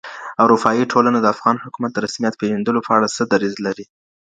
اروپایي 0.45 0.83
ټولنه 0.93 1.19
د 1.21 1.25
افغان 1.35 1.55
حکومت 1.63 1.91
د 1.93 1.97
رسمیت 2.05 2.33
پېژندلو 2.41 2.85
په 2.87 2.91
اړه 2.97 3.07
څه 3.15 3.23
دریځ 3.33 3.55
لري؟ 3.65 3.85